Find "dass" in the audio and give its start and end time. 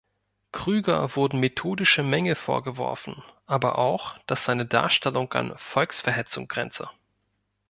4.25-4.43